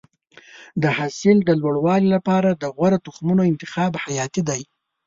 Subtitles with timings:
[0.81, 4.61] د حاصل د لوړوالي لپاره د غوره تخمونو انتخاب حیاتي دی.